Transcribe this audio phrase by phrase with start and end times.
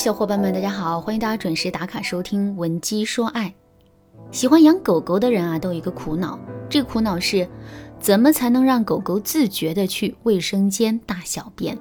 [0.00, 3.48] 小伙伴们，大家好，欢迎大家准时打卡收听《闻鸡说爱》。
[4.34, 6.38] 喜欢养狗狗的人啊，都有一个苦恼，
[6.70, 7.46] 这个苦恼是，
[8.00, 11.76] 怎么才能让狗狗自觉的去卫生间大小便？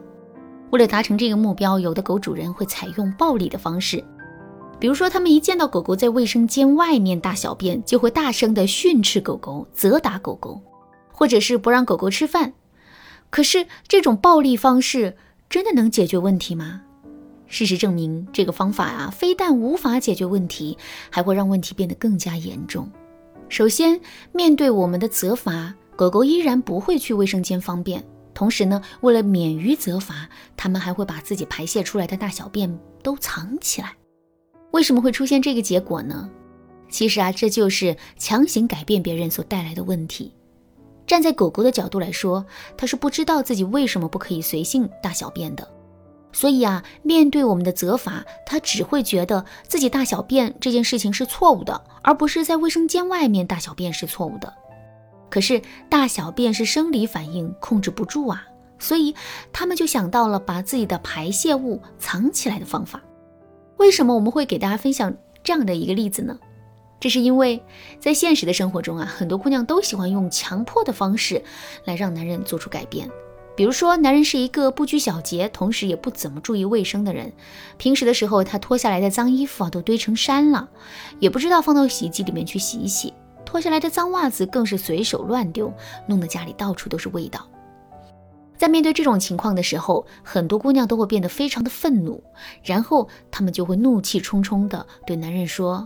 [0.72, 4.04] 为了达成这个目标，有的狗主人会采用暴力的方式，
[4.82, 10.62] 比如说，他们一见到狗狗在卫生间外面大小便，就会大声的训斥狗狗、责打狗狗，
[11.14, 12.52] 或者是不让狗狗吃饭。
[13.30, 15.16] 可是，这种暴力方式
[15.50, 16.82] 真的能解决问题吗？
[17.50, 20.78] 事实证明，这个方法啊，非但无法解决问题，
[21.10, 22.90] 还会让问题变得更加严重。
[23.50, 24.00] 首先，
[24.32, 28.02] 面对我们的责罚，狗狗依然不会去卫生间方便。
[28.34, 33.94] 同时呢，为了免于责罚，它们还会把自己排泄出来的大小便都藏起来。
[34.72, 36.30] 为什么会出现这个结果呢？
[36.90, 40.34] 其实啊，这就是强行改变别人所带来的问题。
[41.08, 42.46] 站在狗狗的角度来说，
[42.78, 45.68] 它是不知道自己为什么不可以随性大小便的。
[46.32, 54.54] 所以啊，面对我们的责罚，他只会觉得自己大小便这件事情是错误的，而不是在卫生间外面大小便是错误的。
[55.30, 59.16] 可是大小便是生理反应，控制不住啊，所以
[59.52, 63.02] 他们就想到了把自己的排泄物藏起来的方法。
[63.78, 66.38] 为什么我们会给大家分享这样的一个例子呢？
[67.00, 67.64] 这是因为
[68.00, 71.42] 在现实的生活中啊，很多姑娘都喜欢用强迫的方式
[71.86, 73.10] 来让男人做出改变。
[73.60, 77.34] 比如说，男人是一个不拘小节，同时也不怎么注意卫生的人。
[77.76, 80.70] 平时的时候，他脱下来的脏衣服啊都堆成山了，
[81.20, 83.14] 也不知道放到洗衣机里面去洗一洗。
[83.46, 85.74] 脱下来的脏袜子更是随手乱丢，
[86.08, 87.46] 弄得家里到处都是味道。
[88.56, 92.24] 在面对这种情况的时候，很多姑娘都会变得非常的愤怒，
[92.64, 95.86] 然后她们就会怒气冲冲地对男人说：“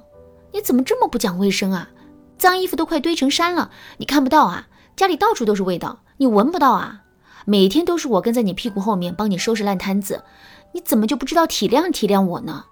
[0.53, 1.89] 你怎么这么不讲卫生啊？
[2.37, 4.67] 脏衣服都快堆成山了，你看不到啊？
[4.95, 6.99] 家里到处都是味道，你闻不到啊？”
[7.45, 10.23] 每天都是我跟在你屁股后面帮你收拾烂摊子，
[10.71, 12.65] 你怎么就不知道体谅体谅我呢？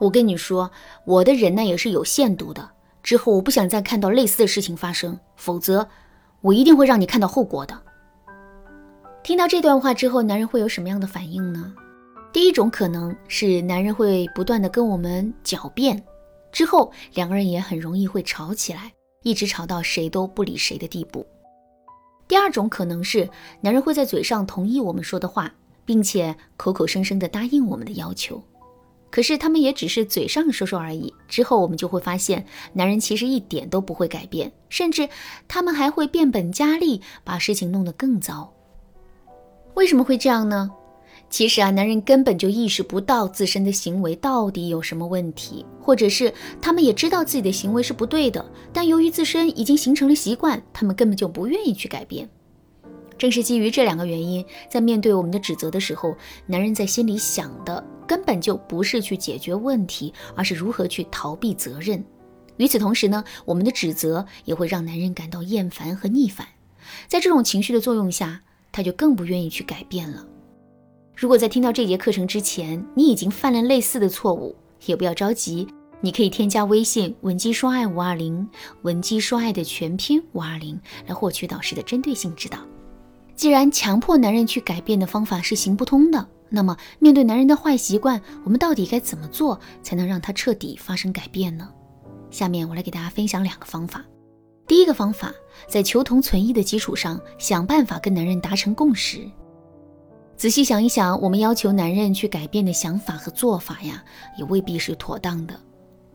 [0.00, 0.70] 我跟你说，
[1.04, 2.70] 我的忍耐也是有限度的。
[3.02, 5.86] 之后我不想再看到类似的事情发生，否则
[6.40, 7.80] 我一定会让你看到后果的。
[9.22, 11.72] 听到这段话之后，男人会有什么样的反应呢？
[12.32, 16.02] 第一种可能是男人会不断的跟我们狡辩，
[16.52, 21.26] 之后两个人也很容易会吵起来，一直吵到谁都不理谁的地步。
[22.28, 23.28] 第二种可能是，
[23.60, 25.52] 男人会在嘴上同意我们说的话，
[25.84, 28.42] 并且口口声声的答应我们的要求，
[29.10, 31.14] 可是他们也只是嘴上说说而已。
[31.28, 35.08] 之后我们就会发现，男人其实一点都不会改变，甚至
[35.46, 38.52] 他们还会变本加厉，把事情弄得更糟。
[39.74, 40.70] 为什么会这样呢？
[41.28, 46.32] 其实啊，男人根本就意识不到自身的行为到底有什么问题，或者是
[46.62, 52.28] 他们也知道自己的行为是不对的，但由于自身已经形成了习惯，他们根本就不愿意去改变。
[53.18, 56.14] 正是基于这两个原因，在面对我们的指责的时候，
[56.46, 62.02] 男人在心里想的根本就不是去解决问题，而是如何去逃避责任。
[62.58, 66.46] 与此同时呢，我们的指责也会让男人感到厌烦和逆反，
[67.08, 70.24] 在这种情绪的作用下，他就更不愿意去改变了。
[71.16, 74.54] 如果在听到这节课程之前，你已经犯了类似的错误，
[74.84, 75.66] 也不要着急，
[76.02, 78.46] 你可以添加微信文姬说爱五二零，
[78.82, 82.58] 文姬说爱的全拼五二零，来获取导师的针对性指导。
[83.34, 91.66] 既然强迫男人去改变的方法是行不通的，那么面对男人的坏习惯，我们到底该怎么做才能让他彻底发生改变呢？
[92.30, 94.04] 下面我来给大家分享两个方法。
[94.66, 95.32] 第一个方法，
[95.66, 99.26] 在求同存异的基础上，想办法跟男人达成共识。
[100.36, 104.04] 仔细想一想，我们要求男人去改变的想法和做法呀，
[104.36, 105.58] 也未必是妥当的。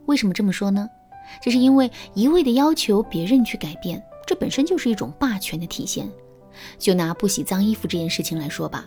[0.06, 0.88] 为什么这么说呢？
[1.42, 6.08] 这是因为一味的要求别人去改变，这本身就是一种霸权的体现。
[6.78, 8.84] 就拿不洗脏衣服这件事情来说吧，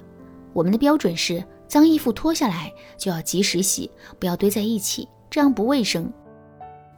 [0.53, 6.09] 我们的标准是，脏衣服脱下来就要及时洗，不要堆在一起，这样不卫生。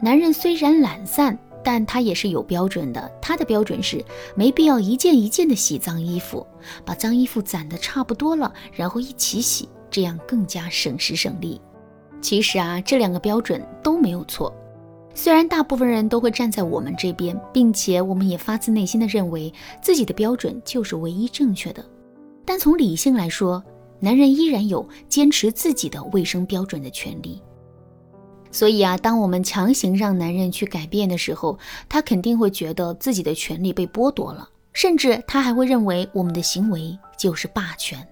[0.00, 1.36] 男人虽然懒散。
[1.62, 4.04] 但他也是有标准的，他的标准是
[4.34, 6.46] 没必要一件一件的洗脏衣服，
[6.84, 11.60] 把脏衣服攒的差不多了，然后一起洗，这样更加省时省力。
[12.20, 14.52] 其实啊，这两个标准都没有错。
[15.14, 19.52] 虽然大部分人都会站在我们这边，并且我们也发自内心的认为
[19.82, 21.84] 自己的标准就是唯一正确的，
[22.44, 23.62] 但从理性来说，
[23.98, 27.42] 男人依然有坚持自己的卫生标准的权利。
[28.50, 31.58] 所以啊，当我们强行让男人去改变的时候，
[31.88, 38.06] 他肯定会觉得自己的权利被剥夺了，甚至他还会认为我们的行为就是霸权。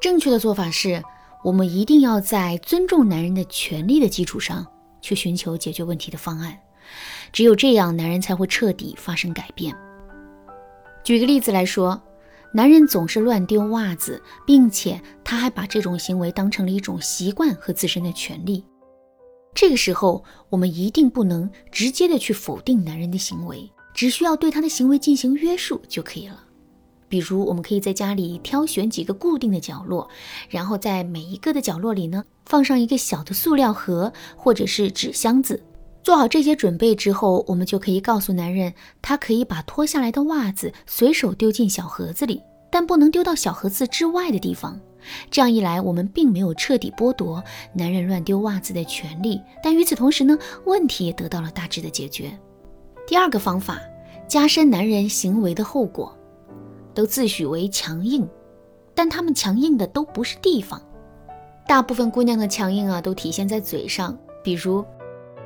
[0.00, 1.02] 正确的做法是，
[1.44, 4.66] 我们一定要在尊重男人的权利的基础上
[5.00, 6.58] 去寻求解决问题的方案。
[7.32, 9.74] 只有这样，男人才会彻底发生改变。
[11.04, 12.00] 举个例子来说，
[12.52, 18.64] 男人总是乱丢袜子，并且他还把这种行为当成了一种习惯和自身的权利。
[19.54, 26.44] 这个时候，我们一定不能直接的去否定男人的行为，只需要对他的行为进行约束就可以了。
[27.08, 30.08] 比如，我们可以在家里挑选几个固定的角落，
[30.48, 35.62] 然后在每一个的角落里呢，放上一个小的塑料盒或者是纸箱子。
[36.04, 38.72] 做好这些准备之后，我们就可以告诉男人，
[39.02, 44.78] 他可以把脱下来的袜子随手丢进小盒子里，但不能丢到小盒子之外的地方。
[45.30, 47.42] 这样一来，我们并没有彻底剥夺
[47.72, 52.30] 男人乱丢袜子的权利，但与此同时呢，问题也得到了大致的解决。
[53.06, 53.80] 第二个方法，
[54.26, 56.14] 加深男人行为的后果。
[56.94, 58.28] 都自诩为强硬，
[58.92, 60.82] 但他们强硬的都不是地方。
[61.64, 64.84] 大部分姑娘的强硬啊，都体现在嘴上，比如，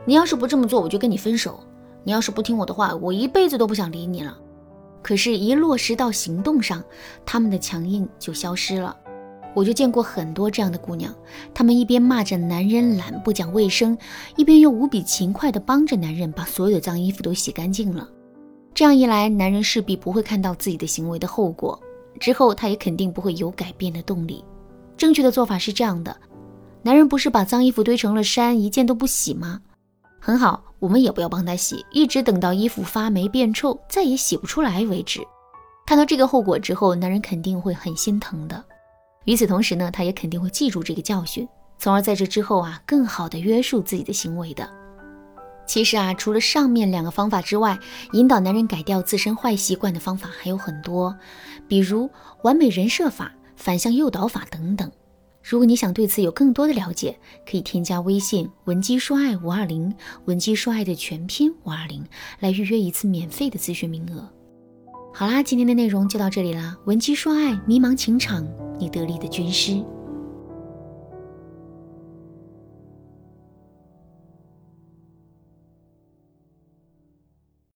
[0.06, 1.60] 你要是不这么做，我就跟你分手；
[2.04, 4.38] 你要是不听我的话，我一辈子都不想理你了。
[5.02, 6.82] 可是，一落实到行动上，
[7.26, 8.96] 他们的强硬就消失了。
[9.54, 11.14] 我就见过很多这样的姑娘，
[11.52, 13.96] 她们一边骂着男人懒不讲卫生，
[14.36, 18.08] 一边又无比勤快地帮着男人把所有的脏衣服都洗干净了。
[18.74, 21.78] 这样一来，男人势必不会看到自己的行为的后果，
[22.18, 24.42] 之后他也肯定不会有改变的动力。
[24.96, 26.16] 正确的做法是这样的：
[26.82, 29.60] 男人不是把脏衣服堆成了山，一件都不洗吗？
[30.18, 35.20] 很好，我们也不要帮他洗，一直等到衣服发霉变臭，再也洗不出来为止。
[35.84, 38.64] 看到这个后果之后，男人肯定会很心疼的。
[39.24, 41.48] 与此同时呢，他也肯定会记住这个教训，
[41.78, 44.68] 从而在这之后啊，更好的约束自己的行为的。
[45.64, 47.78] 其实啊，除了上面两个方法之外，
[48.12, 51.16] 引导男人改掉自身坏习惯的方法还有很多，
[51.68, 52.10] 比如
[52.42, 54.90] 完美人设法、反向诱导法等等。
[55.42, 57.16] 如果你想对此有更多的了解，
[57.48, 59.94] 可以添加微信文姬说爱五二零，
[60.26, 62.04] 文姬说爱的全拼五二零，
[62.40, 64.28] 来预约一次免费的咨询名额。
[65.14, 68.46] 好啦，今天的内容就到这里啦，文姬说爱，迷茫情场，
[68.82, 69.80] 你得力的军师。